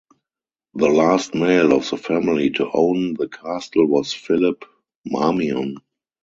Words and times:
The 0.73 0.87
last 0.89 1.35
male 1.35 1.73
of 1.73 1.87
the 1.87 1.95
family 1.97 2.49
to 2.53 2.67
own 2.73 3.13
the 3.13 3.27
castle 3.27 3.85
was 3.85 4.11
Philip 4.11 4.65
Marmion. 5.05 5.77